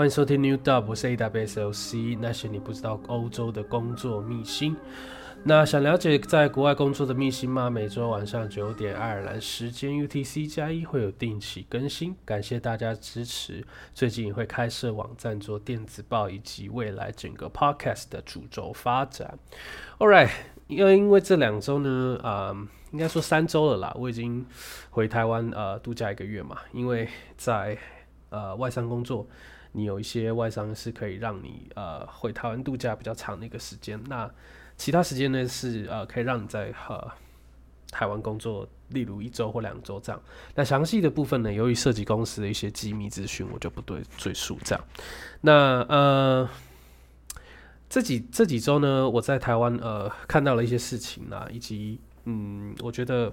[0.00, 4.74] 欢迎收听 New Dub，我是 AWSLC，那些你不知道欧洲的工作秘辛。
[5.44, 7.68] 那想了解在国外工作的秘辛吗？
[7.68, 13.62] 每周晚上九点爱尔兰时间 UTC 加一会有定期更新，感谢大家支持。
[13.92, 19.38] 最近也会开设网站做电子报，以及未来整个 Podcast 的主轴发展。
[19.98, 20.30] All right，
[20.66, 22.56] 因为因为这两周呢，啊，
[22.92, 24.46] 应该说三周了啦，我已经
[24.88, 26.56] 回台湾呃度假一个月嘛。
[26.72, 27.76] 因为在
[28.30, 29.28] 呃外商工作，
[29.72, 34.02] 你有一些外商是可以让你呃回台湾度假比较长的一个时间。
[34.08, 34.30] 那
[34.76, 37.10] 其他时间呢是呃可以让你在呃
[37.90, 40.22] 台湾工作，例如一周或两周这样。
[40.54, 44.84] 那详细的部分呢，由于涉及公司的一些机密资讯，我就不对赘述这样。
[45.40, 46.48] 那呃
[47.88, 53.32] 这几这几周呢，我在台湾呃看到了一些事情啊，以及嗯，我觉得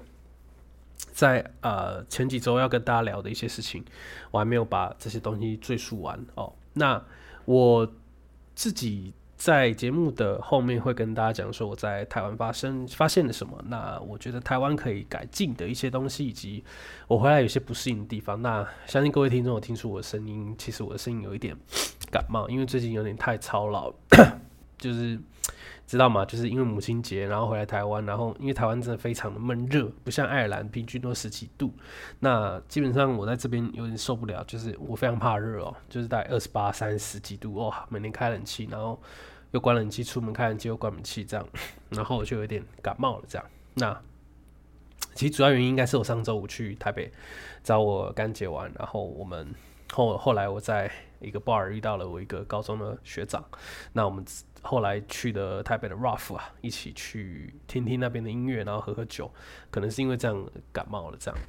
[1.17, 3.83] 在呃前几周要跟大家聊的一些事情，
[4.29, 6.53] 我还没有把这些东西赘述完哦。
[6.73, 7.03] 那
[7.45, 7.91] 我
[8.53, 9.13] 自己。
[9.37, 16.63] 在节目的后面会跟大家讲说我在台湾发生发现了什么，那我觉得台湾可以改进的一些东西，以及
[17.07, 18.41] 我回来有些不适应的地方。
[18.41, 21.55] 那相信各位听众有听出我的声音，其实我的声音有一点
[22.09, 23.93] 感冒，因为最近有点太操劳，
[24.77, 25.19] 就是。
[25.87, 26.25] 知道吗？
[26.25, 31.71] 就是因为母亲节，然后回来台湾，然后因为台湾真的非常的闷热，不像爱尔兰平均都十几度。
[32.19, 39.01] 那基本上我在这边有点受不了，就是我非常怕热哦，就是在二十八、三十几度哦，每天开冷气，然后
[39.51, 41.47] 又关冷气，出门开冷气又关冷气这样，
[41.91, 43.47] 然后我就有点感冒了这样。
[43.75, 43.97] 那
[45.13, 47.09] 其实主要原因应该是我上周五去台北
[47.63, 49.55] 找我干姐玩，然后我们
[49.93, 53.43] 后后来我在一个 bar 遇到了我一个高中的学长，
[53.93, 54.25] 那我们。
[54.63, 59.31] 后来去的台北的 Ruff 啊，一起去听听那边的音乐，然后喝喝酒。
[59.69, 61.39] 可能是因为这样感冒了，这样。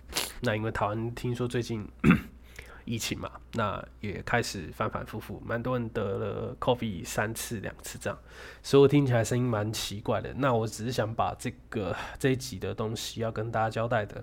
[0.42, 1.88] 那因为台湾听说最近
[2.84, 8.18] 疫情嘛，那也开始反反复复，蛮多人得了 Covid 三次两次这样，
[8.62, 10.32] 所以我听起来声音蛮奇怪的。
[10.34, 14.22] 那我只是想把这个这一集的东西要跟大家交代的，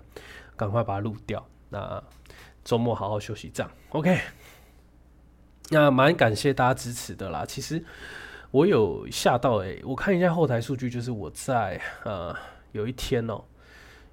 [0.56, 1.46] 赶快把它录掉。
[1.68, 2.02] 那
[2.64, 4.18] 周末好好休息，这样 OK。
[5.70, 7.84] 那蛮感谢大家支持的啦，其实。
[8.52, 12.34] 我有吓到诶，我看一下后台数据，就是我在呃
[12.72, 13.44] 有一天哦，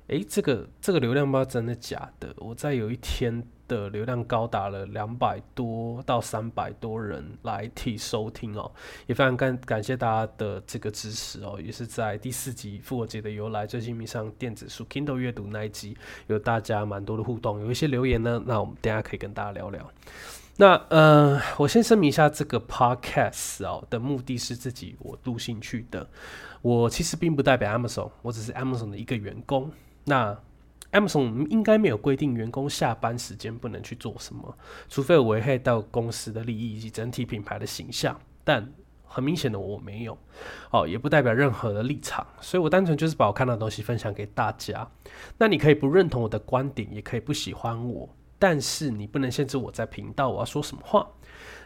[0.07, 8.69] 诶，这个这个流量不知道真的假的，我在有一天的流量高达了两百多到三百多人来替收听哦，
[9.05, 15.95] 也非常感感谢大家的这个支持哦，也是在第四集复活节的由来最近迷上电子书 Kindle 阅读那一集，
[16.27, 19.89] 有大家蛮多的互动，有一些留言呢，那我们等下可以跟大家聊聊。
[20.55, 26.07] 那呃，我先声明一下，这个 podcast 哦的目的是自己我录兴趣的。
[26.61, 29.71] 我其实并不代表 Amazon，我只是 Amazon 的一个员工。
[30.05, 30.37] 那
[30.91, 34.55] Amazon 应该没有规定员工下班时间不能去做什么，
[34.87, 38.19] 除非危害到公司的利益以及整体品牌的形象。
[38.43, 38.71] 但
[39.03, 40.15] 很明显的我没有，
[40.69, 44.87] 哦，也不代表任何的立场，所以我单纯就是把我看到的东西分享给大家。
[45.39, 48.07] 那你可以不认同我的观点，也可以不喜欢我。
[48.43, 51.07] 但是你不能限制我在频道我要说什么话。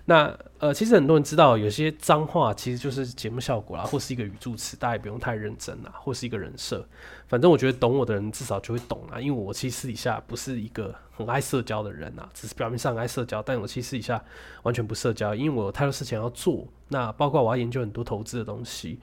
[0.05, 6.88] 那呃，其实很多人知道有些脏话其实就是节目效果啦，或是一个语助词，大家也不用太认真啦，或是一个人设。
[7.27, 14.23] 反正我觉得懂我的人至少就会懂啦，因为我其实私底下不是一个很爱社交的人啊，只是表面上爱社交，但我其实私底下
[14.61, 16.67] 完全不社交，因为我有太多事情要做。
[16.89, 18.99] 那包括我要研究很多投资的东西，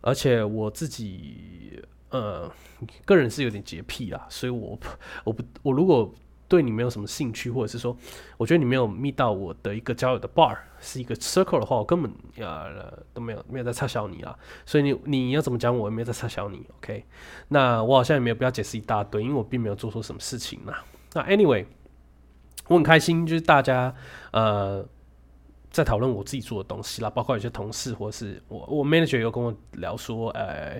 [0.00, 2.50] 而且我自己呃
[3.04, 4.76] 个人是有点洁癖啦，所以我
[5.22, 6.12] 我不我如果。
[6.52, 7.96] 对你没有什么兴趣，或者是说，
[8.36, 14.38] 我觉得你没有密到我的一个交友的 bar 是一个 circle 的话，我根本呃都没有没有在插销你啊。
[14.66, 16.66] 所以你你要怎么讲，我也没有在插销你。
[16.76, 17.06] OK，
[17.48, 20.74] 那我好像也没有必要解释一大堆，因为我并没有做错什么事情嘛。
[21.14, 21.64] 那 anyway，
[22.68, 23.94] 我很开心，就是大家
[24.32, 24.86] 呃
[25.70, 30.78] 在讨论我自己做的东西啦，包括有些同事或者是我我 manager 有跟我聊说，呃。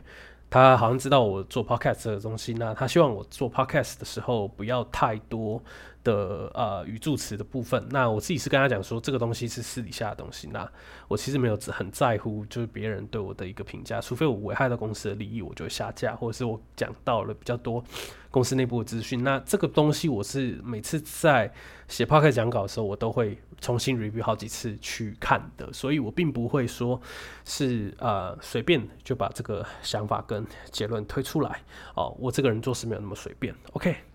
[0.52, 5.58] 他好像知道我做 podcast 的东西，那他希望我做 podcast 的时候不要太多。
[6.04, 10.68] 的呃语助词的部分，那我自己是跟他讲说，这个东西是私底下的东西，那
[11.08, 17.82] 我其实没有很在乎，就是别人对我的一个评价，除非我危害到公司的利益，我就下架，或者是我讲到了比较多
[18.30, 21.52] 公司内部的资讯，那这个东西我是每次在
[21.88, 27.00] 写 PPT 讲稿的时候，我都会重新 review 好几次去看的，所以我并不会说
[27.44, 31.60] 是呃随便就把这个想法跟结论推出来。
[31.94, 34.11] 哦，我这个人做事没有那么随便，OK。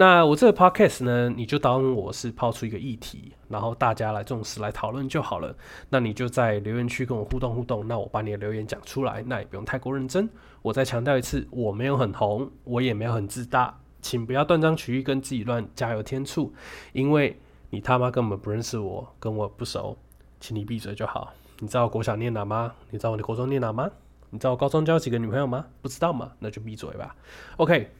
[0.00, 5.54] 那我这个 podcast 呢，你就当我是抛出一个议题，然后大家来重视来讨论就好了。
[5.90, 10.26] 那你就在留言区跟我互动互动，那我把你的留言讲出来，那也不用太过认真。
[10.62, 16.50] 我再强调一次，我没有很红，我也没有很自大，请不要断章取义跟自己乱加油添醋，
[16.94, 17.38] 因为
[17.68, 19.98] 你他妈根本不认识我，跟我不熟，
[20.40, 21.34] 请你闭嘴就好。
[21.58, 22.72] 你知道我国小念哪吗？
[22.88, 23.90] 你知道我的国中念哪吗？
[24.30, 25.66] 你知道我高中交几个女朋友吗？
[25.82, 26.32] 不知道吗？
[26.38, 27.14] 那就闭嘴吧。
[27.58, 27.90] OK，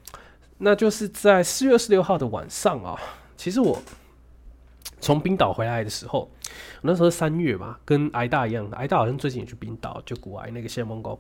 [0.61, 2.99] 那就是在四月二十六号的晚上啊。
[3.37, 3.81] 其实我
[5.01, 6.31] 从冰岛回来的时候，
[6.83, 8.77] 那时候三月嘛，跟挨大一样的。
[8.77, 11.19] 挨大好像最近也去冰岛，就古埃那个谢梦工。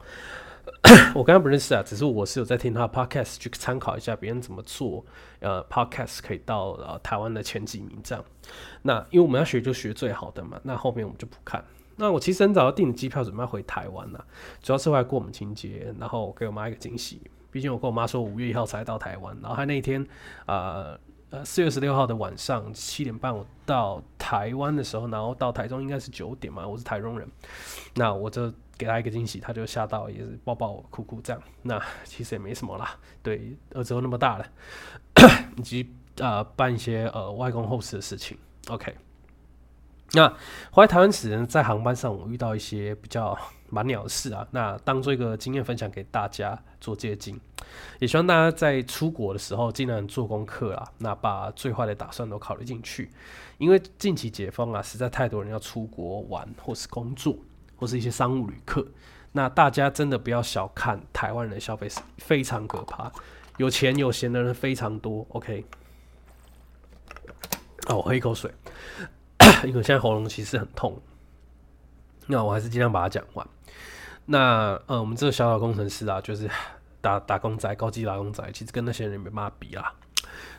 [1.17, 5.05] 我刚刚不认识啊，只是我是有在听他的 podcast 去参考一下别人怎么做，
[5.41, 8.23] 呃，podcast 可以到呃台湾的前几名这样。
[8.83, 11.65] 那因为我们要学就学最好的嘛，那后面我们就不看。
[11.97, 14.25] 那我其实很早就订机票，准备要回台湾了，
[14.63, 17.23] 主要是为了过母亲节，然后给我妈一个惊喜。
[17.50, 20.06] 毕竟我跟我妈说五月一号才到台湾，然后她那一天，
[20.47, 20.99] 呃
[21.31, 27.29] 呃四月十六号的晚上七点半我到台湾的时候，然后到台中应该是九点嘛，我是台中人，
[27.94, 31.43] 那我就给她一个惊喜，她就吓到，也是抱抱我哭哭这样。
[31.62, 34.46] 那其实也没什么啦，对，儿子都那么大了，
[35.56, 38.38] 以及呃办一些呃外公后事的事情
[38.69, 38.94] ，OK。
[40.12, 40.29] 那
[40.73, 47.39] 回来台湾时，在航班上我遇到一些比较蛮鸟的事啊，那当做一个经验分享给大家做借鉴，
[48.01, 53.09] 也希望大家在出国的时候尽量做功课啦，那把最坏的打算都考虑进去，
[53.59, 57.37] 因为近期解封啊，实在太多人要出国玩或是工作，
[57.77, 58.85] 或是一些商务旅客，
[59.31, 63.13] 那大家真的不要小看台湾人的消费是非常可怕，
[63.59, 65.65] 有钱有闲的人非常多，OK，
[67.87, 68.53] 哦，我喝一口水。
[69.67, 71.01] 因为现在喉咙其实很痛，
[72.27, 73.47] 那我还是尽量把它讲完。
[74.27, 76.49] 那呃，我们这个小小工程师啊，就是
[77.01, 79.93] 打打工仔、高级打工仔，其实跟那些人没办法比啦。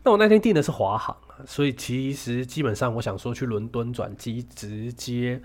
[0.03, 1.15] 那我那天订的是华航，
[1.45, 5.42] 所以其实基本上我想说去伦敦转机，直接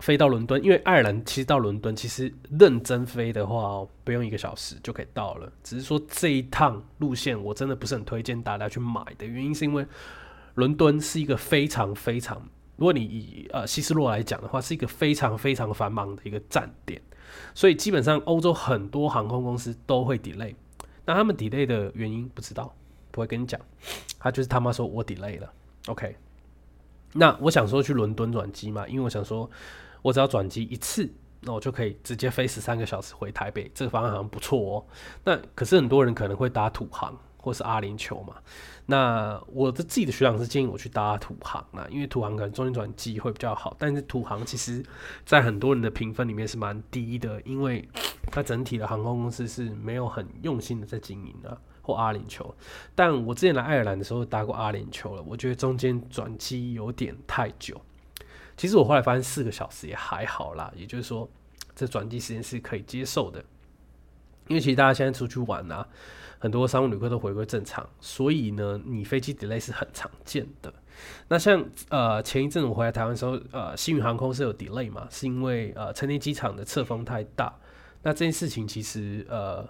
[0.00, 0.62] 飞到伦敦。
[0.62, 5.50] 因为爱尔兰其实到伦敦其实认真飞的话，不用一个小时就可以到了。
[5.62, 9.86] 只是说这一趟路线我真的不是很推荐大家去买的原因，是因为
[10.56, 12.42] 伦敦是一个非常非常。
[12.80, 16.98] 如果你以呃希斯洛来讲的话，是一个非常非常繁忙的一个站点，
[17.54, 20.54] 所以基本上欧洲很多航空公司都会 delay。
[21.04, 22.74] 那他们 delay 的原因不知道，
[23.10, 23.60] 不会跟你讲，
[24.18, 25.52] 他就是他妈说我 delay 了。
[25.88, 26.16] OK，
[27.12, 29.50] 那我想说去伦敦转机嘛，因为我想说
[30.00, 31.06] 我只要转机一次，
[31.40, 34.86] 那我就可以直接飞十三个小时回台北，这个方案好像不错哦。
[35.22, 37.14] 那可是很多人可能会搭土航。
[37.40, 38.34] 或是阿联酋嘛，
[38.86, 44.84] 那我的自己的学长是建议我去搭土航啊，因为土航可能中间转机会比较好，但是土航其实
[45.24, 47.88] 在很多人的评分里面是蛮低的，因为
[48.30, 51.60] 它整体的航空公司是没有很用心的在经营的。
[51.82, 52.52] 或阿联酋，
[52.94, 57.80] 但我之前来爱尔兰的时候搭过阿联酋了，我觉得中间转机有点太久。
[58.54, 61.28] 其实我后来发现四个小时也还好啦，也就是说
[61.74, 63.42] 这转机时间是可以接受的，
[64.46, 65.88] 因为其实大家现在出去玩啊。
[66.40, 70.72] 很多商务旅客都回归正常，所以呢，你飞机 delay 是很常见的。
[71.28, 77.54] 那像呃前一阵我回来台湾时候，呃，新宇航空是有 delay 嘛，是因为呃成田机场的侧风太大。
[78.02, 79.68] 那这件事情其实呃，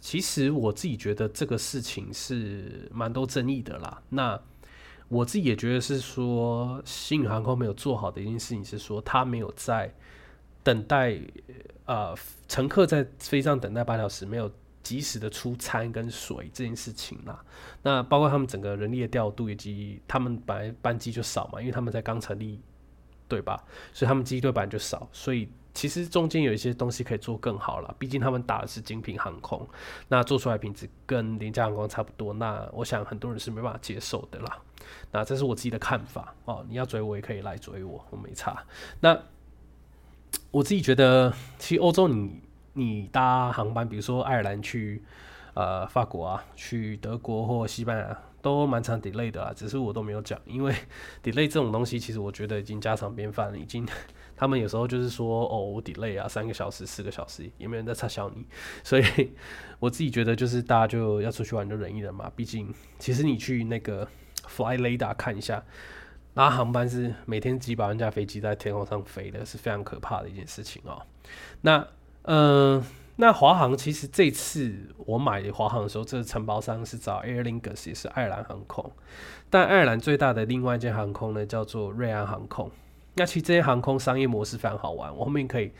[0.00, 4.02] 其实我自己觉得这个事情是蛮多争议的啦。
[4.08, 4.40] 那
[5.08, 9.94] 我自己也觉得是说新宇航空没有做好的一件事情是说，他没有在
[10.62, 11.20] 等待
[11.84, 12.14] 呃
[12.48, 14.50] 乘客在飞上等待八小时没有。
[14.84, 17.42] 及时的出餐跟水这件事情啦，
[17.82, 22.60] 那包括他们整个人力的调度，以及他们本来班机就少嘛，因为他们在刚成立，
[23.26, 23.64] 对吧？
[23.94, 27.94] 所以他们机队本来就少，所以其实中间有一些东西可以做更好了。
[27.98, 29.66] 毕竟他们打的是精品航空，
[30.08, 34.60] 那做出来品质跟廉价航空差不多，那我想很多人是没办法接受的啦。
[35.10, 38.62] 那这是我自己的看法哦，你要追我也可以来追我，我没差。
[39.00, 39.18] 那
[40.50, 42.43] 我自己觉得，其实欧洲你。
[42.74, 45.02] 你搭航班，比如说爱尔兰去
[45.54, 49.52] 呃法国啊，去德国或西班牙，都蛮常 delay 的啊。
[49.54, 50.74] 只是我都没有讲，因为
[51.22, 53.58] delay 这种东西，其实我觉得已经家常便饭了。
[53.58, 53.86] 已经
[54.36, 58.44] 他们有时候就是说，哦，我 delay 啊，三个小时、四个小时，也没人在插笑你。
[58.82, 59.04] 所以
[59.78, 62.30] 我自己觉得，就是大家就要出去玩就忍一忍嘛。
[62.34, 64.08] 毕竟，其实你去那个
[64.48, 65.62] Fly Radar 看一下，
[66.34, 71.00] 拉航班是每天几百万架飞机在天空上飞的，是非常可怕的一件事情哦。
[71.60, 71.86] 那
[72.24, 72.82] 嗯，
[73.16, 74.74] 那华航其实这次
[75.06, 78.90] 我买华航的时候，这个承包商是找 Air Lingus，也是爱尔兰航空。
[79.48, 82.70] 但爱尔兰最大的另外一间航空呢，叫做瑞安航空。
[83.14, 85.70] 那其实这些航空商业模式非常好玩，我后面可以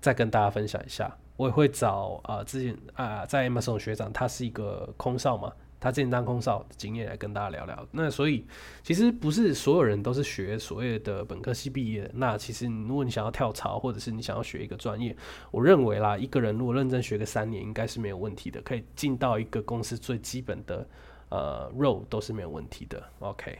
[0.00, 1.16] 再跟大家分享一下。
[1.36, 5.52] 我也会找啊，之前啊，在 Amazon 学长，他是一个空少嘛。
[5.84, 7.86] 他之前当空少的经验来跟大家聊聊。
[7.92, 8.46] 那所以
[8.82, 12.10] 其实不是所有人都是学所谓的本科系毕业。
[12.14, 15.14] 那其实如果你想要跳槽，或者是你想要学一个专业，
[15.50, 20.88] 我认为啦，一个人如果认真学个三年，应该是没有问题的，可以进到一个公司最基本的
[21.28, 23.02] 呃 role 都是没有问题的。
[23.18, 23.58] OK，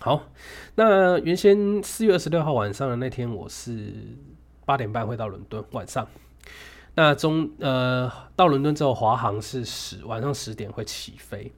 [0.00, 0.26] 好，
[0.74, 3.94] 那原先四月二十六号晚上的那天，我是
[4.64, 6.08] 八点半会到伦敦，晚上。
[6.94, 11.50] 那中呃到伦敦之后，华航是十晚上十点会起飞，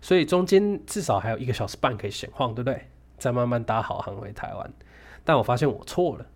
[0.00, 2.88] 所以中间至少还有一个小时半可以闲晃，对不对？
[3.18, 4.72] 再慢慢搭好航回台湾。
[5.24, 6.26] 但我发现我错了，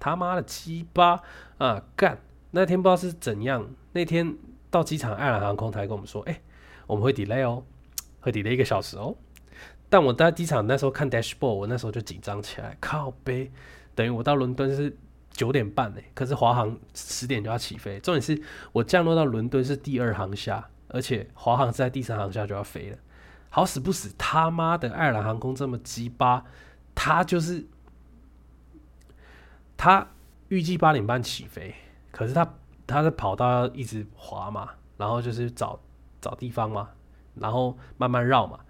[0.00, 1.22] 他妈的鸡巴
[1.58, 2.18] 啊干！
[2.50, 4.36] 那天不知道是怎样，那天
[4.70, 6.40] 到机场，爱尔兰航空台跟我们说，哎，
[6.88, 7.62] 我们会 delay 哦，
[8.18, 9.14] 会 delay 一个小时哦。
[9.88, 13.52] 但我在机场那时候看 dashboard，我那时候就紧张起来，靠背，
[13.94, 14.96] 等于我到伦敦是。
[15.30, 17.98] 九点半呢，可是华航十点就要起飞。
[18.00, 22.98] 重点是我降落到伦敦是第二航下，而且华航是在第三航下就要飞了。
[23.48, 26.44] 好死不死，他妈的爱尔兰航空这么鸡巴，
[26.94, 27.66] 他就是
[29.76, 30.06] 他
[30.48, 31.74] 预计八点半起飞，
[32.10, 32.54] 可是他
[32.86, 35.80] 他的跑道要一直滑嘛，然后就是找
[36.20, 36.90] 找地方嘛，
[37.34, 38.60] 然后慢慢绕嘛。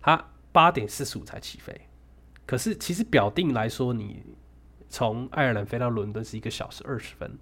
[0.00, 1.88] 他八点四十五才起飞，
[2.46, 4.22] 可是其实表定来说你。
[4.90, 7.38] 从爱尔兰飞到伦敦是一个小时二十分，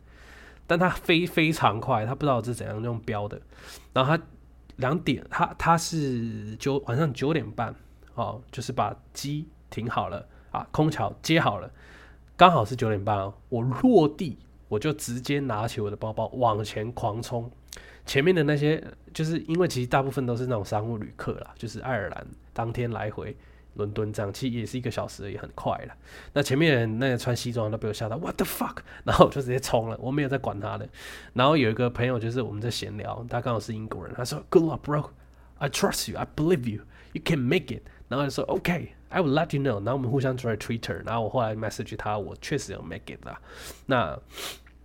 [0.66, 3.40] 但它飞非常快，他不知道是怎样用标的。
[3.94, 4.22] 然后他
[4.76, 7.74] 两点，他他是九晚上九点半
[8.14, 11.68] 哦，就是把机停好了啊，空桥接好了，
[12.36, 13.34] 刚好是九点半哦。
[13.48, 14.38] 我落地
[14.68, 17.50] 我就直接拿起我的包包往前狂冲，
[18.04, 18.82] 前面的那些
[19.14, 23.34] 就是因为其实大部分都是那种商务旅客啦，就是爱尔兰当天来回。
[23.78, 25.94] 伦敦这样其实也是一个小时，也很快了。
[26.34, 28.76] 那前面那个穿西装都被我吓到，What the fuck！
[29.04, 30.88] 然后我就直接冲了，我没有在管他的。
[31.32, 35.10] 然后有一个朋友就是我们在闲聊，他刚好是英国人，他说：“Good luck, bro.
[35.58, 36.18] I trust you.
[36.18, 36.82] I believe you.
[37.12, 41.02] You can make it.” 然后就说：“OK, I will let you know.” 然后我们互相转 Twitter。
[41.06, 43.40] 然后我后来 message 他，我确实有 make it 啦。
[43.86, 44.18] 那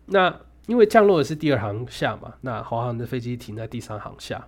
[0.05, 4.47] 那因为降落的是第二航下嘛，那华航的飞机停在第三航下，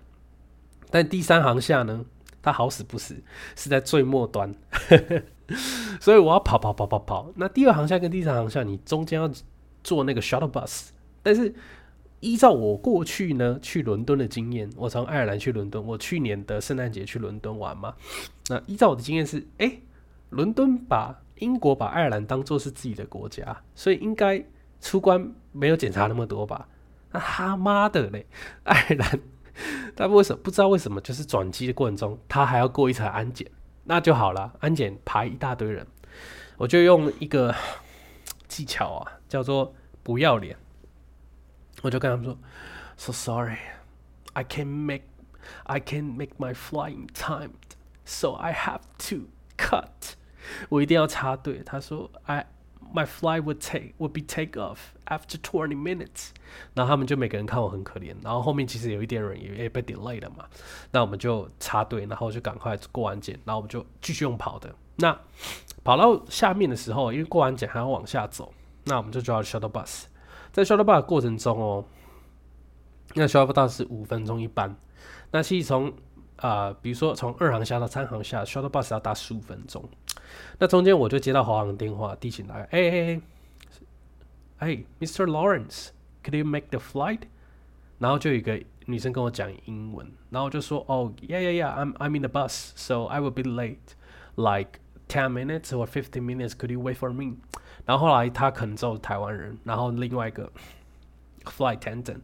[0.90, 2.06] 但第三航下呢？
[2.46, 3.16] 他好死不死
[3.56, 4.54] 是在最末端，
[6.00, 7.32] 所以我要跑跑跑跑跑。
[7.36, 9.28] 那第二航向跟第三航向，你中间要
[9.84, 10.90] 坐那个 shuttle bus。
[11.24, 11.52] 但是
[12.20, 17.96] 依照我过去呢去伦敦的经验，我从爱尔兰去伦敦，我去年的圣诞节去伦敦玩嘛。
[18.48, 19.80] 那依照我的经验是，哎，
[20.30, 24.46] 伦敦把英国把爱尔兰当做是自己的国家，所以应该
[24.80, 26.68] 出关没有检查那么多吧？
[27.12, 28.28] 那他妈的嘞，
[28.66, 29.20] 爱尔兰。
[29.96, 31.00] 但为什么不知道为什么？
[31.02, 33.50] 就是转机的过程中，他还要过一层安检，
[33.86, 34.54] 那就好了。
[34.60, 35.86] 安检排一大堆人，
[36.58, 37.54] 我就用一个
[38.48, 40.58] 技巧啊，叫做不要脸。
[41.82, 42.38] 我就跟他们说
[42.98, 43.58] ：“So sorry,
[44.34, 45.04] I can make,
[45.64, 50.16] I can make my flying timed，so I have to cut。”
[50.70, 51.62] 我一定要插队。
[51.66, 52.48] 他说：“I。”
[52.96, 56.30] My flight would take would be take off after twenty minutes。
[56.74, 58.16] 然后他们就每个人看我很可怜。
[58.24, 60.46] 然后后面其实有一点人也也被 delay 了嘛。
[60.92, 64.74] 那我们就插队，然后就赶快过完检，然后我们就继续用跑的。
[64.96, 65.20] 那
[65.84, 68.54] 跑到下面的时候，因为过完检还要往下走，
[68.86, 70.06] 那我们就叫 shuttle bus。
[70.54, 71.84] 在 shuttle bus 过程中哦，
[73.14, 74.74] 那 shuttle bus 是五分钟一班。
[75.32, 75.92] 那其实从
[76.46, 79.84] 啊，比如说从二航下到三航下，shuttle bus 要搭十五分钟。
[80.60, 83.22] 那中间我就接到华航电话，地勤来，哎哎
[84.60, 85.26] 哎，Mr.
[85.26, 87.22] Lawrence，could you make the flight？
[87.98, 96.72] 然后就有一个女生跟我讲英文，然后就说，哦，yeah yeah yeah，I'm I'm in the bus，so I will be late，like ten minutes or fifteen minutes，could
[96.72, 97.38] you wait for me？
[97.86, 100.52] 然后后来他可能就是台湾人，然后另外一个
[101.46, 102.20] flight attendant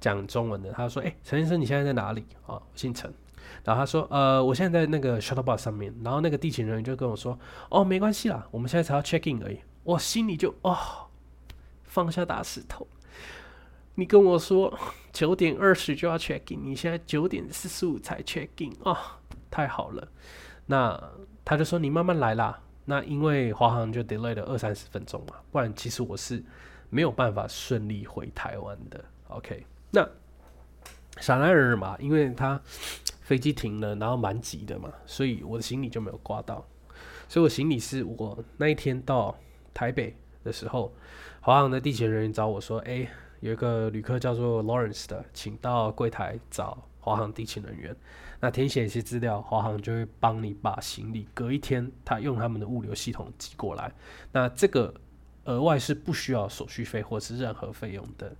[0.00, 2.24] 讲中文的，他说，哎，陈先生，你现在在哪里？
[2.46, 3.12] 啊，姓陈。
[3.64, 7.38] 然后他说：“呃，我现在在那个 shuttle bus 上面。”然后那个地勤人员就跟我说
[7.70, 10.76] ：“哦，没关系啦，我们现在才要 check in 而已。”我心里就哦，
[11.84, 12.86] 放下大石头。
[13.94, 14.76] 你跟我说
[15.12, 19.18] 九点二十就要 check in，你现在九点四十五才 check in 啊，
[19.50, 20.08] 太好了。
[20.66, 21.00] 那
[21.44, 26.42] 他就说：“你慢慢来啦。”那因为华航就 delay 了二三十分钟嘛，不然其实我是
[26.90, 29.04] 没有办法顺利回台湾的。
[29.28, 30.08] OK，那
[31.18, 32.60] 傻男人嘛，因为他。
[33.26, 36.64] 飞机停了，然后蛮急的嘛，所以我的行李就没有挂到。
[37.28, 39.36] 所以我行李是我那一天到
[39.74, 40.14] 台北
[40.44, 40.94] 的时候，
[41.40, 43.04] 华航的地勤人员找我说：“哎，
[43.40, 47.96] 有一个旅客叫做 Lawrence 的，请到柜台找华航地勤人员。
[48.38, 53.92] 那填写一些资料，华航就会帮你把行李隔一天，他用他们的物流系统寄过来。
[54.30, 54.94] 那这个
[55.46, 58.32] 额外是不需要手续费或是任何费用的。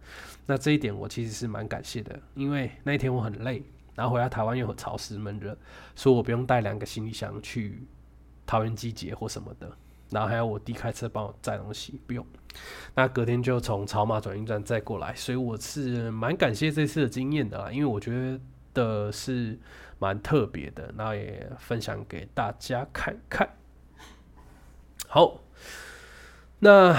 [0.46, 3.64] 那这一点我其实是蛮感谢的，因为那一天我很累。”
[3.96, 5.58] 然后回来台湾又很潮湿闷热，
[5.96, 7.88] 所以我不用带两个行李箱去
[8.46, 9.68] 桃园机捷或什么的，
[10.10, 12.24] 然后还要我弟开车帮我载东西，不用。
[12.94, 18.38] 那隔天就从草马转运站再过来，所以我是蛮感谢这次的经验的啦，因为我觉
[18.72, 19.58] 得是
[19.98, 23.48] 蛮特别的，然后也分享给大家看看。
[25.08, 25.40] 好，
[26.58, 26.98] 那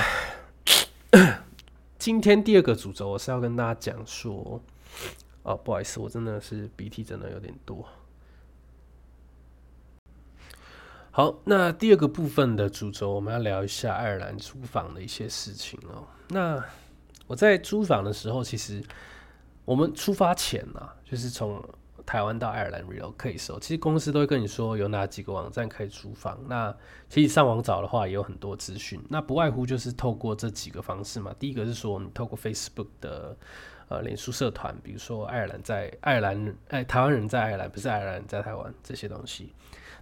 [1.98, 4.62] 今天第二个主轴我是要跟大家讲说，
[5.48, 7.88] 哦，不好意思，我真的是鼻涕真的有点多。
[11.10, 16.06] 好，那第二个部分的主轴，我们要聊一下爱尔兰租房的一些事情哦。
[16.27, 16.62] 那
[17.27, 18.84] 我在租房的时候，其实
[19.63, 21.63] 我们出发前呢，就是从
[22.06, 26.38] 台湾到爱尔兰 relocate 时候，其实公司都会跟你说有哪几个网站可以租房。
[26.50, 26.75] 那
[27.08, 29.01] 其实上网找的话，也有很多资讯。
[29.08, 31.34] 那不外乎就是透过这几个方式嘛。
[31.39, 33.36] 第一个是说，你透过 Facebook 的
[33.89, 39.53] 呃脸书社团，比如说爱尔兰在爱尔兰，哎，台湾人在爱尔兰，不是爱尔兰在台湾这些东西。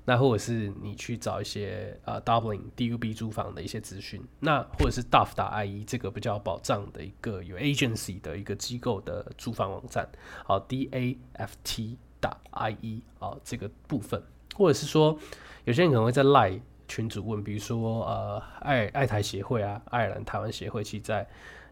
[0.08, 10.08] 那或者是你去找一些呃 Dublin DUB 租房的一些资讯，那或者是 Duff 打 IE 这个比较保障的一个有 agency 的一个机构的租房网站，
[10.44, 14.22] 好 DAFT 打 IE 啊这个部分，
[14.56, 15.18] 或者是说
[15.64, 21.28] 有些人可能会在 Line 群主问，比如说呃爱爱台协会啊，爱尔兰台湾协会，其在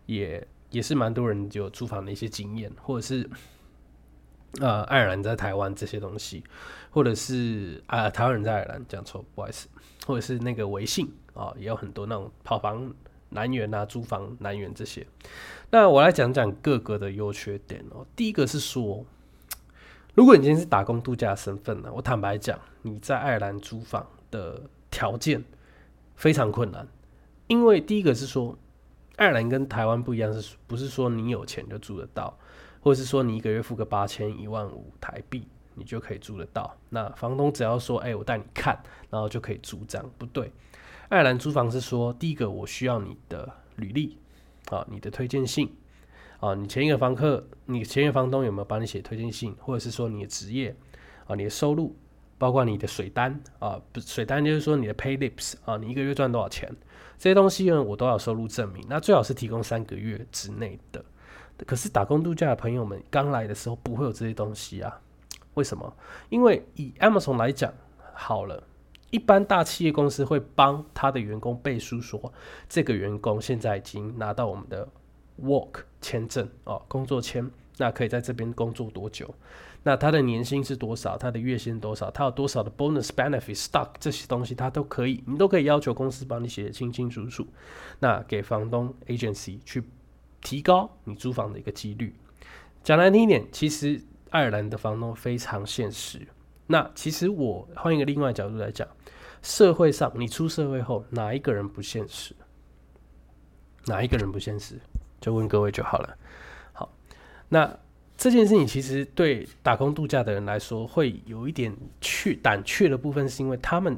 [0.08, 3.30] 也也是蛮多人有租房的一些经验，或者是。
[4.62, 6.44] 呃，爱尔兰在台湾这些东西，
[6.92, 9.68] 或者是啊，台湾人在爱尔兰讲错，不好意思，
[10.06, 12.94] 或者是那个微信啊，也有很多那种跑房
[13.30, 15.08] 南园啊、租房南园这些。
[15.72, 18.06] 那我来讲讲各个的优缺点哦。
[18.16, 19.04] 第一个是说，
[20.14, 24.62] 如果你今天是打工度假身份呢，我坦白讲，你在爱尔兰租房的
[24.92, 25.44] 条件
[26.16, 26.88] 非常困难，
[27.48, 28.56] 因为第一个是说，
[29.18, 32.38] 爱尔兰跟台湾不一样，是不是说你有钱就租得到？
[32.82, 36.76] 或者是说你一个月付个八千一万五台币，你就可以租得到。
[36.90, 38.78] 那房东只要说，哎，我带你看，
[39.10, 40.52] 然后就可以租，这样不对。
[41.10, 44.18] 爱尔兰租房是说，第一个我需要你的履历
[44.70, 45.74] 啊，你的推荐信
[46.40, 50.76] 啊，你前一个房客，你前一个房东有没有帮你写推荐信，或者是说你的职业
[51.28, 51.96] 啊，你的收入，
[52.38, 56.70] 包括你的水单啊，不水单就是说你的 pay lips 啊，你一个月赚多少钱，
[57.18, 58.86] 这些东西呢，我都要收入证明。
[58.90, 61.04] 那最好是提供三个月之内的。
[61.68, 65.00] 可是打工度假的朋友们刚来的时候不会有这些东西啊？
[65.54, 65.96] 为什么？
[66.30, 67.72] 因为以 Amazon 来讲，
[68.14, 68.62] 好了，
[69.12, 72.34] 一般大企业公司会帮他的员工背书说，
[72.68, 74.88] 这个员工现在已经拿到我们的
[75.42, 79.34] Work 签证哦，工作签，那可以在这边工作多久？
[79.84, 81.18] 那他的年薪是多少？
[81.18, 82.10] 他的月薪多少？
[82.12, 87.48] 他有多少的 Bonus Benefit Stock 这些东西，他都可以，你都可以要求公司帮你写的清清楚楚。
[88.00, 89.84] 那给房东 Agency 去。
[90.46, 92.14] 提高你租房的一个几率。
[92.84, 96.28] 讲难听一点，其实爱尔兰的房东非常现实。
[96.68, 98.86] 那其实我换一个另外角度来讲，
[99.42, 102.36] 社会上你出社会后，哪一个人不现实？
[103.86, 104.78] 哪一个人不现实？
[105.22, 106.18] 就问各位就好了。
[107.54, 107.78] 那
[108.18, 113.96] 这件事情其实对打工度假的人来说，会有一点怯胆怯的部分，是因为他们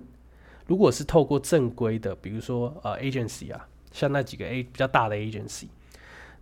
[0.67, 5.67] 如果是透过正规的，比如说呃 agency 啊，像那几个 A 比较大的 agency。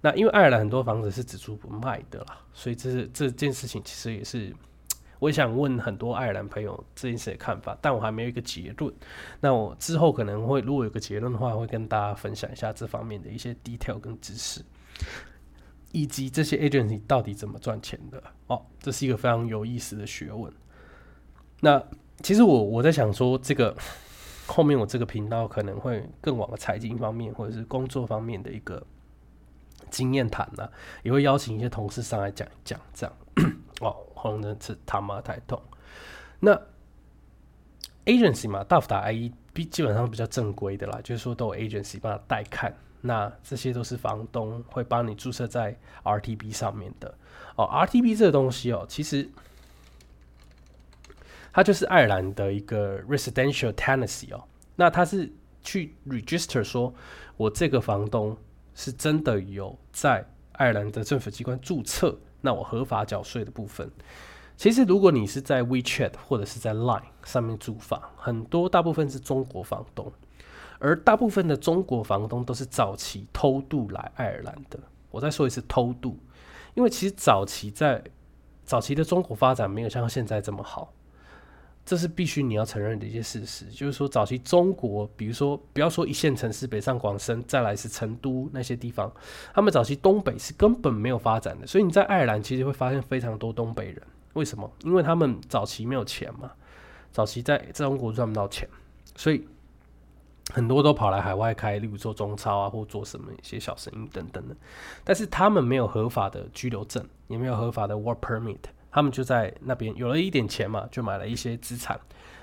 [0.02, 4.52] 那因为爱尔兰很多房子是只租不卖的啦，所以这是这件事情其实也是，
[5.20, 8.92] 我想问很多爱尔兰朋友这件事的看法，但我还没有一个结论。
[9.40, 14.62] 那我之后可能会如果有个结论的话，会跟大家分享一下这方面的一些 detail 跟知识，
[15.94, 20.52] 以及这些 agency 到底怎么赚钱的哦，这是一个非常有意思的学问。
[21.62, 21.82] 那
[22.22, 23.74] 其实我我在想说，这个
[24.46, 28.86] 后面我这个频道可能会更往财经方面或者是工作方面的一个。
[29.90, 30.68] 经验谈呢，
[31.04, 33.16] 也会邀请一些同事上来讲一讲，这样
[33.80, 35.62] 哦，可能是他妈太痛。
[36.40, 36.60] 那
[38.06, 47.14] agency 嘛，大福打 IE 比基本上比较正规的啦，就是说都有 agency 帮他代看，那这些都是房东会帮你注册在 RTB 上面的
[47.56, 47.66] 哦。
[47.66, 49.30] RTB 这个东西哦，其实
[51.54, 54.44] 它就是爱尔兰的一个 residential tenancy 哦，
[54.76, 56.94] 那它是去 register 说
[57.38, 58.36] 我这个房东。
[58.76, 63.88] 是真的有在爱尔兰的政府机关注册，那我合法缴税的部分。
[64.58, 70.12] 其实如果你是在 WeChat 或者是在 Line 上面租房，很多大部分是中国房东，
[70.84, 74.78] 而大部分的中国房东都是早期偷渡来爱尔兰的。
[75.10, 76.20] 我再说一次，偷渡，
[76.74, 78.04] 因为其实早期在
[78.66, 80.92] 早期的中国发展没有像现在这么好。
[81.86, 89.10] 这是必须你要承认的一些事实，就是说早期中国，比如说不要说一线城市北上广深，再来是成都那些地方，
[89.54, 94.02] 他们早期东北是根本没有发展的，所以你在爱尔兰其实会发现非常多东北人。
[94.34, 94.70] 为什么？
[94.84, 96.52] 因为他们早期没有钱嘛，
[97.12, 98.68] 早期在中国赚不到钱，
[99.16, 99.46] 所以
[100.52, 104.56] 很多都跑来海外开，例如做中超啊，或做什么一些小生意等等的。
[105.04, 108.60] 但是他们没有合法的居留证，也没有合法的 work permit。
[108.92, 112.00] 他们就在那边有了一点钱嘛，就买了一些资产。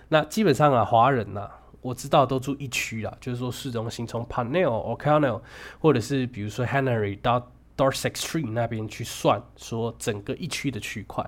[0.09, 1.49] 那基本上啊，华人呐，
[1.81, 5.41] 我知道都住一区啦，就是说市中心从 Panel、or c a n l
[5.79, 11.25] 或者是比如说 Henry 到 Dorset Street 那边去算，说整个一区的区块。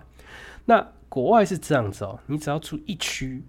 [0.64, 3.44] 那国外是这样子哦，你只要住一区，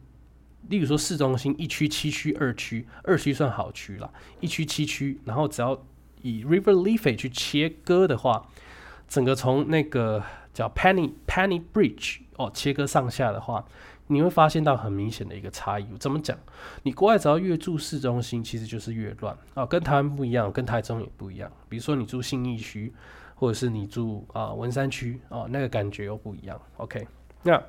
[0.73, 5.79] 例如说市中心一区、七区、二区，二区算好区了，一区、七区，然后只要
[6.23, 8.49] 以 River Leafy 去切割的话，
[9.07, 13.63] 整个从那个叫 Penny Penny Bridge 哦切割上下的话。
[14.07, 15.87] 你会发现到很明显的一个差异。
[15.97, 16.37] 怎么讲？
[16.83, 21.49] 你国外只要越住市中心，其实就是越乱啊，跟台湾不一样，跟台中也不一样。
[21.69, 22.93] 比如说你住信义区，
[23.33, 26.61] 或者是你住啊文山区哦，那个感觉又不一样。
[26.77, 27.07] OK，
[27.43, 27.63] 那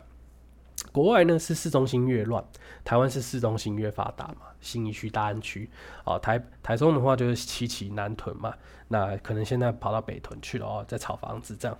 [0.92, 2.44] 国外呢是市中心越乱，
[2.84, 4.46] 台湾是市中心越发达嘛。
[4.60, 5.68] 新义区、大安区
[6.04, 8.54] 啊，台台中的话就是七期、南屯嘛。
[8.88, 11.76] 那可能现在跑到北屯去了哦，在炒房子这样。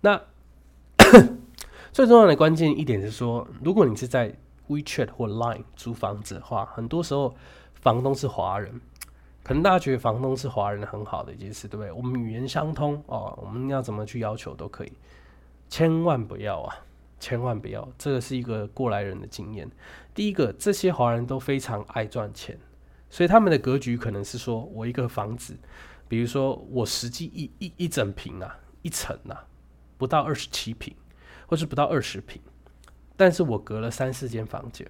[0.00, 0.20] 那
[1.92, 4.34] 最重要的关键一点是说，如果你是在
[4.68, 7.34] WeChat 或 Line 租房子的话，很多时候
[7.74, 8.80] 房东是华人，
[9.44, 11.92] 可能大家觉得房东是华人很好的一件事，对不对？
[11.92, 14.92] 我们语言相通哦，我们要怎么去要求都可以，
[15.68, 16.76] 千万不要啊，
[17.20, 19.70] 千万不要，这个是一个过来人的经验。
[20.12, 22.58] 第一个，这些华人都非常爱赚钱，
[23.08, 25.56] 所以他们的格局可能是说我一个房子，
[26.08, 29.46] 比如说我实际一一一整平啊，一层啊，
[29.96, 30.92] 不到二十七平。
[31.46, 32.40] 或是不到二十平，
[33.16, 34.88] 但是我隔了三四间房间，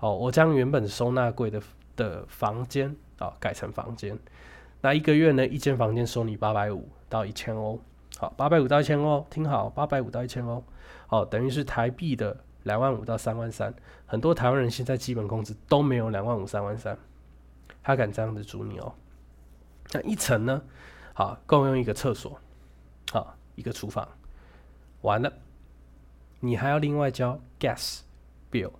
[0.00, 1.62] 哦，我将原本收纳柜的
[1.94, 4.18] 的房间啊改成房间，
[4.80, 7.80] 那一个月呢，一间房间收你八百五到一千欧，
[8.18, 10.62] 好，八百五到一千哦，听好，八百五到一千哦，
[11.06, 13.74] 好，等于是台币的两万五到三万三，
[14.06, 16.96] 很多台湾人现在基本工资都没有两万五三万三，
[17.82, 18.94] 他敢这样子租你哦，
[19.92, 20.62] 那一层呢，
[21.14, 22.38] 好，共用一个厕所，
[23.10, 24.08] 好，一个厨房，
[25.00, 25.32] 完了。
[26.44, 28.00] 你还要另外交 gas
[28.50, 28.72] bill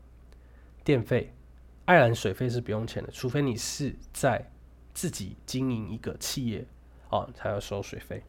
[0.83, 1.33] 电费，
[1.85, 4.51] 爱尔兰水费是不用钱的，除非你是在
[4.93, 6.67] 自己经营一个企业
[7.11, 8.25] 哦，才要收水费。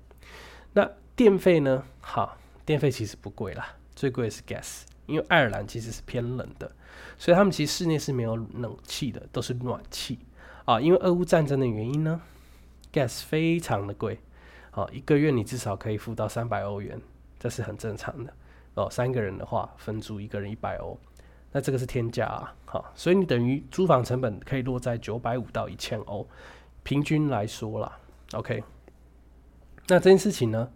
[0.73, 1.83] 那电费呢？
[2.01, 6.71] 好，电费其实不贵啦，最贵的是 gas，因为爱尔兰其实是偏冷的，
[7.17, 10.17] 所以他们其实室内是没有冷气的，都是暖气
[10.65, 10.81] 啊。
[10.81, 12.19] 因为俄乌战争的原因呢
[12.91, 14.19] ，gas 非常的贵，
[14.71, 16.99] 啊，一个月你至少可以付到三百欧元，
[17.39, 18.33] 这是很正常的。
[18.73, 20.97] 哦，三个人的话分租一个人一百欧，
[21.51, 26.27] 那这个是天价啊，好，所以你等于租房成本可以落在九百五到一千欧，
[26.81, 27.99] 平均来说啦
[28.31, 28.63] ，OK。
[29.87, 30.71] 那这件事情呢，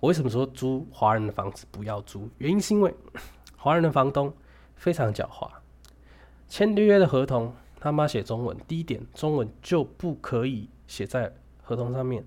[0.00, 2.28] 我为什么说租华人的房子不要租？
[2.38, 2.94] 原因是因为
[3.56, 4.32] 华人的房东
[4.76, 5.50] 非常狡猾，
[6.48, 12.24] 签约的合同他妈写中文，第一点中文就不可以写在合同上面，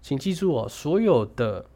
[0.00, 1.66] 请记住哦，所有的。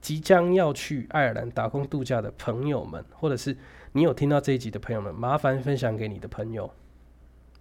[0.00, 3.54] 即将要去爱尔兰打工度假的朋友们，或者是
[3.92, 6.72] 你有听到这一集的朋友们，麻烦分享给你的朋友。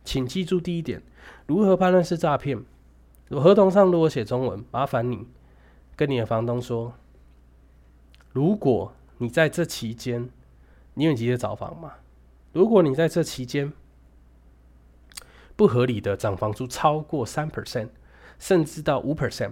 [0.03, 1.01] 请记住第一点：
[1.47, 2.63] 如何判断是诈骗？
[3.31, 5.27] 合同上如果写中文，麻烦你
[5.97, 6.93] 跟你的房东说，
[8.31, 10.29] 如果你在这期间，
[10.93, 11.95] 你很急着找房嘛？
[12.53, 13.73] 如果你在这期间
[15.57, 17.89] 不合理的涨房租超过三 percent，
[18.39, 19.51] 甚至到五 percent，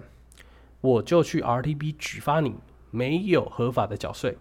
[0.80, 2.54] 我就去 RTB 举发你。
[2.92, 4.38] 没有合法的缴税。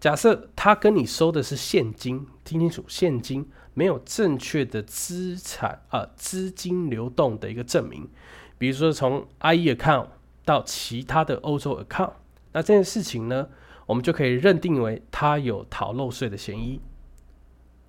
[0.00, 8.08] 假设他跟你收的是现金，听清楚，现金没有正确的资产啊，资金流动的一个证明，
[8.56, 10.06] 比如说从 IE account
[10.48, 12.12] 到其他的欧洲 account，
[12.52, 13.48] 那这件事情呢，
[13.84, 16.80] 我们就可以认定为他有逃漏税的嫌疑。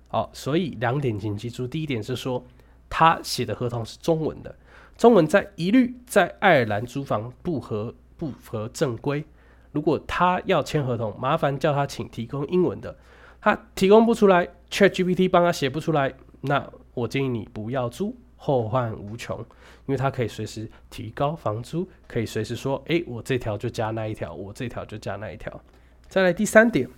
[0.08, 2.44] 好，所以两点请记住，第一点是说
[2.90, 4.54] 他写的合同是中文的，
[4.98, 7.94] 中文在一律在爱尔兰租房不合。
[8.20, 9.24] 不合正规，
[9.72, 12.94] 如果他要签合同，麻烦叫他请提供英文的，
[13.40, 19.38] 他提供不出来，ChatGPT 帮他写不出来，那我建议你不要租，后患无穷，
[19.84, 25.60] 因为他可以随时提高房租，可以随时说，诶，我这条就加那一条，我这条就加那一条。
[26.08, 26.88] 再来第三点，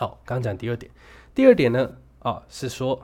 [0.00, 0.92] 哦，刚讲第二点，
[1.34, 3.00] 第二点呢，哦，是说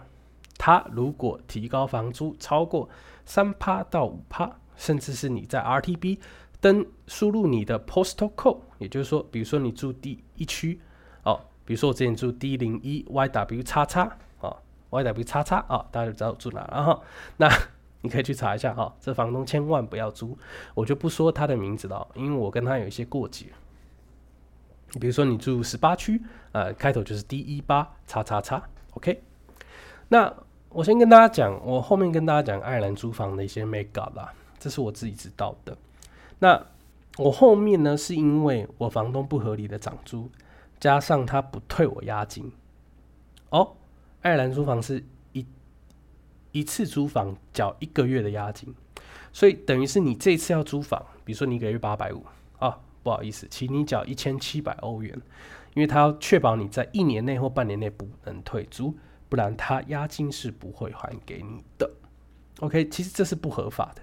[0.58, 2.86] 他如果提高房租超过
[3.24, 6.18] 三趴到五趴，甚至是你在 RTB。
[6.62, 10.78] 登输入你的 postal code，也就是说，比如说你住第一区，
[11.24, 14.18] 哦，比如说我之前住 D 零一 YW 叉叉
[14.90, 17.00] ，YW 叉叉啊，大家就知道住哪了哈。
[17.38, 17.48] 那
[18.02, 20.36] 你可以去查一下哈，这房东千万不要租，
[20.74, 23.46] 我就不说他的名字了，因为我跟他有一些过节。
[24.98, 26.20] 比如说你住十八区，
[26.52, 28.62] 呃，开头就是 D 一八叉叉叉
[28.94, 29.22] ，OK。
[30.08, 30.34] 那
[30.70, 35.76] 我先跟大家讲，我后面跟大家讲爱尔兰租房的一些 make up 啦，这是我自己知道的。
[36.38, 36.60] 那
[37.18, 40.30] 我后面呢，是因为我房东不合理的涨租，
[40.80, 42.50] 加上他不退我押金。
[43.50, 43.76] 哦，
[44.22, 45.02] 爱尔兰租房是
[45.32, 45.46] 一
[46.52, 48.74] 一次租房缴一个月的押金，
[49.32, 52.24] 所以等于是你这次要租房，比如说你一个月八百五
[52.58, 55.14] 啊，不好意思，请你缴一千七百欧元，
[55.74, 58.94] 因为他要确保你在一年内或半年内不能退租，
[59.28, 61.90] 不然他押金是不会还给你的。
[62.58, 64.02] OK，其实这是不合法的，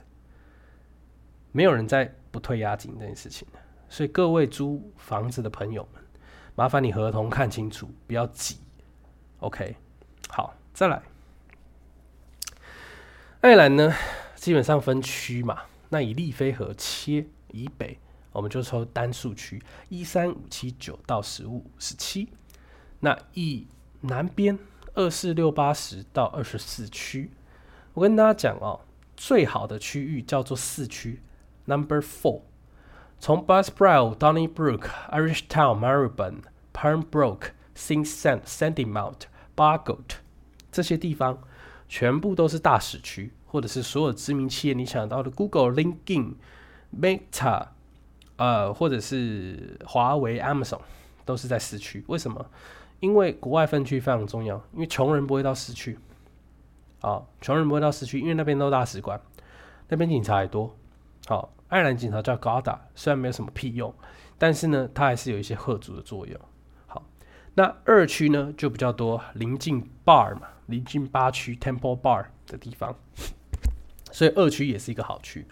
[1.51, 6.01] 没有人在不退押金这件事情的，所以各位租房子的朋友们，
[6.55, 8.57] 麻烦你合同看清楚，不要急。
[9.41, 9.75] OK，
[10.77, 11.01] 再来。
[13.41, 13.95] 爱尔兰呢，
[14.35, 15.63] 基本上分区嘛。
[15.89, 17.97] 那以利菲河切以北，
[18.31, 19.59] 我们就抽单数区，
[19.89, 22.29] 一三五七九到十五十七。
[22.99, 23.65] 那以
[24.01, 24.59] 南边
[24.93, 27.31] 二四六八十到二十四区，
[27.95, 28.81] 我跟大家讲哦，
[29.15, 31.23] 最好的区域叫做四区
[31.65, 32.41] ，Number Four，
[33.19, 39.21] 从 b u s b r o w Donnybrook、Irish Town、Maribyrn、Pembroke、Saint Sandymount、
[39.55, 40.17] Bargoat
[40.77, 41.37] 这些地方。
[41.89, 46.33] 全部都是大市区，或者是所有知名企业你想到的 Google、LinkedIn、
[46.93, 47.67] Meta，
[48.35, 50.81] 呃，或者是华为、Amazon，
[51.23, 52.03] 都是在市区。
[52.07, 52.45] 为什么？
[52.99, 55.97] 因为国外分区非常重要，因为穷人不会到市区。
[56.99, 59.17] 啊，穷人不会到市区，因为那边都大使馆，
[59.87, 60.75] 那边警察也多。
[61.25, 63.95] 好，爱尔兰警察叫 Garda，虽然没有什么屁用，
[64.37, 66.37] 但是呢，它还是有一些贺族的作用。
[66.85, 67.05] 好，
[67.53, 70.49] 那二区呢就比较多，临近 Bar 嘛。
[70.67, 72.95] 临近八区 Temple Bar 的地方，
[74.11, 75.45] 所以二区也是一个好区。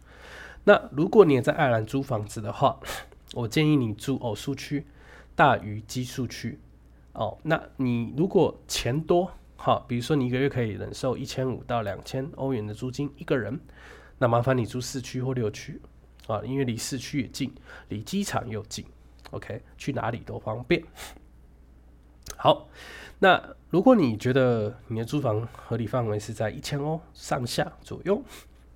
[0.65, 2.79] 那如果你也在爱尔兰租房子的话，
[3.33, 4.85] 我建议你租偶数区
[5.35, 6.59] 大于奇数区
[7.13, 7.37] 哦。
[7.43, 13.59] 那你如果钱多，好，比如说你一个月可以忍受一千五到两千欧元的租金一个人，
[14.17, 15.81] 那麻烦你租四区或六区
[16.27, 17.53] 啊，因为离市区也近，
[17.89, 18.85] 离机场又近
[19.31, 20.83] ，OK，去哪里都方便。
[22.37, 22.67] 好。
[23.19, 28.21] 那如果你觉得你的租房合理范围是在一千欧上下左右，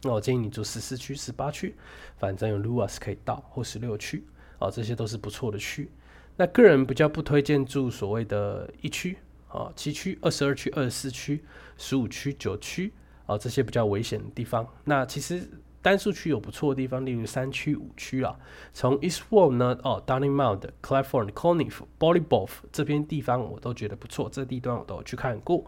[0.04, 1.76] 那我建议你住十四区、十八区，
[2.18, 4.24] 反正有 Luas 可以到，或十六区，
[4.60, 5.90] 哦，这些都是不错的区。
[6.38, 9.18] 那个人比较不推荐住所谓的一区，
[9.50, 11.44] 啊，七区、二十二区、二十四区、
[11.78, 12.94] 十五区、九区，
[13.26, 14.68] 啊，这些比较危险的地方。
[14.86, 15.50] 那其实。
[15.82, 18.38] 单数区有不错的地方，例如三区、五区啊。
[18.74, 25.66] 从 Eastwall 呢，哦，Downing Mount、Clifford、Conniff、Bollyboff 这边地方我都觉得不错，这地段我都有去看过。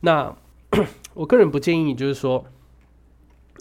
[0.00, 0.36] 那
[1.14, 2.44] 我个人不建议，就是说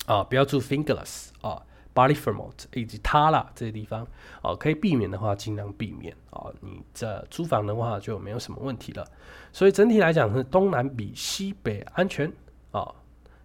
[0.06, 1.62] 啊，不要住 Fingerless 啊、
[1.96, 4.06] Ballyfermot 以及 Tala 这些地方
[4.42, 6.52] 哦，可以避免的话尽量避免啊。
[6.60, 9.08] 你这租房的话就没有什么问题了。
[9.52, 12.30] 所以整体来讲，是东南比西北安全
[12.72, 12.94] 啊，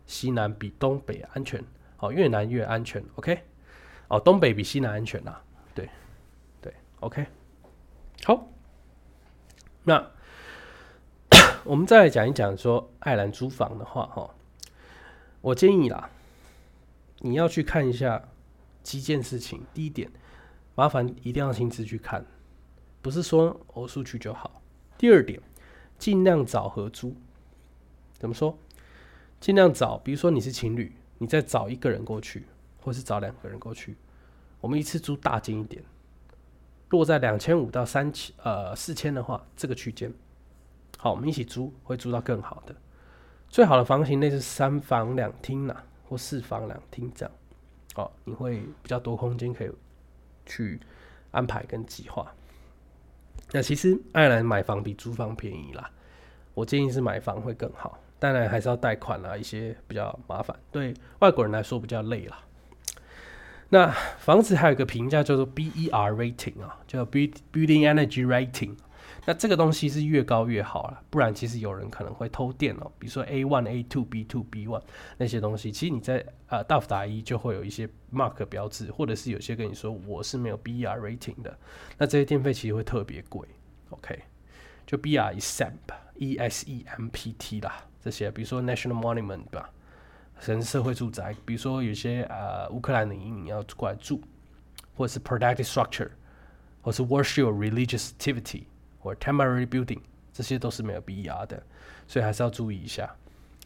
[0.06, 1.62] 西南比东北安全。
[1.98, 3.42] 哦，越南越安全，OK。
[4.08, 5.36] 哦，东北比西南安全呐，
[5.74, 5.88] 对，
[6.62, 7.26] 对，OK。
[8.24, 8.48] 好，
[9.82, 10.10] 那
[11.64, 14.34] 我们再来讲一讲说爱尔兰租房的话，哈，
[15.40, 16.08] 我建议啦，
[17.18, 18.28] 你要去看一下
[18.82, 19.66] 几件事情。
[19.74, 20.10] 第一点，
[20.74, 22.24] 麻烦一定要亲自去看，
[23.02, 24.62] 不是说偶数去就好。
[24.96, 25.40] 第二点，
[25.98, 27.16] 尽量找合租。
[28.18, 28.56] 怎么说？
[29.38, 30.92] 尽量找，比如说你是情侣。
[31.18, 32.46] 你再找一个人过去，
[32.80, 33.96] 或是找两个人过去，
[34.60, 35.82] 我们一次租大间一点，
[36.90, 40.12] 落在两千五到三千呃四千的话，这个区间，
[40.96, 42.74] 好，我们一起租会租到更好的，
[43.48, 45.76] 最好的房型类是三房两厅呐，
[46.08, 47.34] 或四房两厅这样，
[47.96, 49.70] 哦，你会比较多空间可以
[50.46, 50.80] 去
[51.30, 52.32] 安排跟计划。
[53.50, 55.90] 那其实爱尔兰买房比租房便宜啦，
[56.54, 57.98] 我建议是买房会更好。
[58.18, 62.38] 当然还是要贷款啊，一些比较麻烦，对外国人来说比较累啦。
[63.70, 68.76] 那房子还有一个评价叫做 BER rating 啊，叫 Building Energy Rating。
[69.26, 72.90] 那这个东西是越高越好了，不然其实有人可能会偷电哦。
[72.98, 74.80] 比如说 A one、A two、B two、B one
[75.18, 81.58] 那些东西，其实你在呃大福达一就会有一些 mark 标志，或者是有些跟你说我是没有 BER rating 的，
[81.98, 83.46] 那这些电费其实会特别贵。
[83.90, 84.18] OK，
[84.86, 87.84] 就 BER ESEMP，E S E M P T 啦。
[88.00, 89.70] 这些，比如说 national monument 吧？
[90.40, 94.20] 甚至社会住宅，比如说有些呃乌克兰的移民要过来住，
[94.94, 96.10] 或者是 Protective structure，
[96.80, 98.64] 或是 worship religious activity，
[99.00, 100.00] 或 temporary building，
[100.32, 101.60] 这些都是没有 BER 的，
[102.06, 103.12] 所以还是要注意一下。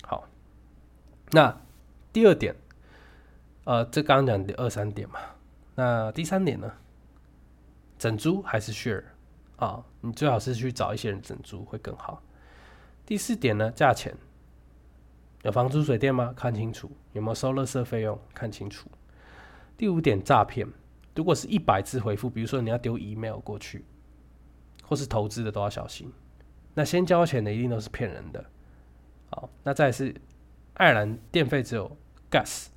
[0.04, 0.26] 好，
[1.30, 1.54] 那
[2.10, 2.56] 第二点，
[3.64, 5.20] 呃，这刚刚讲的二三点嘛，
[5.74, 6.72] 那第三点呢？
[7.98, 9.04] 整租还是 share
[9.56, 9.84] 啊？
[10.00, 12.22] 你最好是去找一些人整租会更好。
[13.04, 14.16] 第四点呢，价钱
[15.42, 16.32] 有房租水电吗？
[16.36, 18.88] 看清楚有没有收垃圾费用，看清楚。
[19.76, 20.68] 第五点，诈骗，
[21.14, 23.84] 如果是一百字回复，比如说你要丢 email 过去，
[24.84, 26.12] 或是投资的都要小心。
[26.74, 28.44] 那先交钱的一定都是骗人的。
[29.30, 30.14] 好，那再是
[30.74, 31.96] 爱尔兰电费只有
[32.30, 32.68] gas，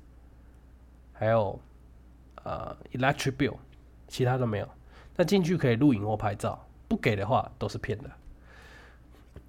[1.12, 1.58] 还有
[2.42, 3.56] 呃 electric bill，
[4.08, 4.68] 其他都没有。
[5.14, 8.10] 那进去可以录影或拍照，不给的话都是骗的。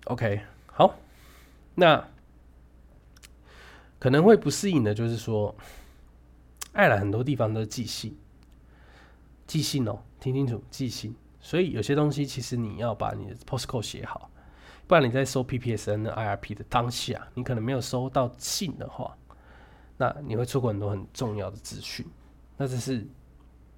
[0.06, 0.42] OK，
[0.78, 0.94] 好，
[1.74, 2.08] 那
[3.98, 5.56] 可能会不适应的，就是说，
[6.74, 8.16] 爱尔兰很多地方都是寄信，
[9.48, 11.16] 寄信哦，听清楚，寄信。
[11.40, 14.30] 所以有些东西其实你要把你的 postcode 写好，
[14.86, 19.18] 不然你在收 PPSN 的 IRP 的当下，你可能没有收到信的话，
[19.98, 22.06] 那你会错过很多很重要的资讯。
[22.56, 23.04] 那这是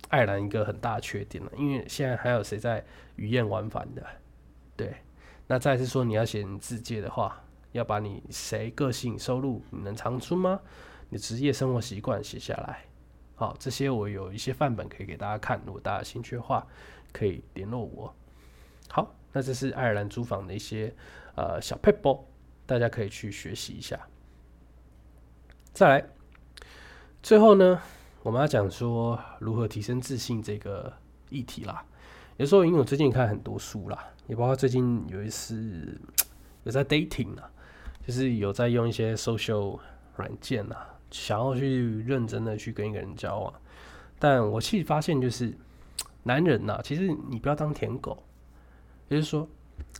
[0.09, 2.85] 爱尔兰一个很大的缺点了，因为现在还有谁在
[3.15, 4.05] 语言玩反的？
[4.75, 4.93] 对。
[5.51, 10.59] 那再是说，你要写你自介的话，要把你谁个性、收入、你能长出吗？
[11.09, 12.85] 你职业、生活习惯写下来。
[13.33, 16.67] 好，这些我有一些范本可以给大家看，如果大家有兴趣的话，
[17.11, 18.13] 可以联络我。
[18.89, 20.93] 好，那这是爱尔兰租房的一些
[21.35, 22.21] 呃小 paper，
[22.67, 23.99] 大家可以去学习一下。
[25.73, 26.05] 再来，
[27.23, 27.81] 最后呢，
[28.21, 30.93] 我们要讲说如何提升自信这个
[31.31, 31.83] 议题啦。
[32.37, 34.13] 有时候因为我最近看很多书啦。
[34.29, 35.99] 也包括最近有一次
[36.63, 37.49] 有在 dating 啊，
[38.05, 39.79] 就是有在用一些 social
[40.15, 43.51] 软件啊，想要去认真的去跟一个人交往。
[44.19, 45.51] 但我其实发现，就是
[46.23, 48.23] 男人呐，其实你不要当舔狗，
[49.07, 49.49] 也就是说，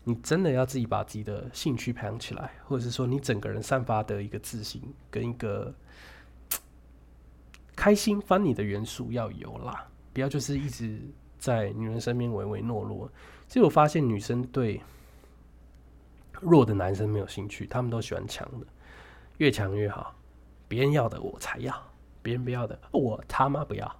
[0.03, 5.73] 你真的要自己把自己的兴趣培养起来，或者是说你整个人散发的一个自信跟一个
[7.75, 11.01] 开心、翻你的元素要有啦，不要就是一直
[11.39, 13.11] 在女人身边唯唯诺诺。
[13.49, 14.79] 其实我发现女生对
[16.39, 18.67] 弱的男生没有兴趣，他们都喜欢强的，
[19.37, 20.15] 越强越好。
[20.67, 21.75] 别人要的我才要，
[22.21, 23.91] 别人不要的我他妈不要。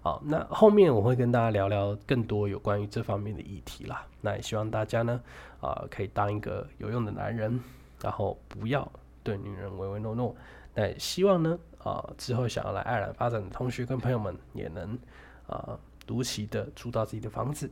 [0.00, 4.06] 好，那后面我会跟大家聊聊更多有关于这方面的议题啦。
[4.20, 5.20] 那也希望大家呢，
[5.60, 7.58] 啊，可以当一个有用的男人，
[8.00, 8.88] 然后不要
[9.24, 10.36] 对女人唯唯诺诺。
[10.72, 14.96] 那也希望呢，啊，之后想要来爱尔兰发展的同学跟朋友们也能
[15.48, 15.76] 啊，
[16.06, 17.68] 如期的租到自己的房子。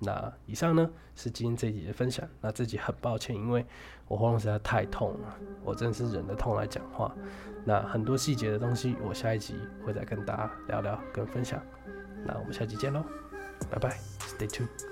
[0.00, 2.26] 那以上呢是今天这一集的分享。
[2.40, 3.64] 那自己很抱歉，因为
[4.08, 7.14] 我喉咙实在太痛了，我真的是忍着痛来讲话。
[7.64, 11.62] 那很多细节的东西，我下一集会再跟大家聊聊跟分享。
[12.24, 13.04] 那我们下集见喽，
[13.70, 14.89] 拜拜，Stay tuned。